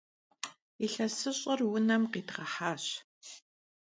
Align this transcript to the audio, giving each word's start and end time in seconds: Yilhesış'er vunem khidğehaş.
Yilhesış'er 0.81 1.59
vunem 1.69 2.03
khidğehaş. 2.11 2.85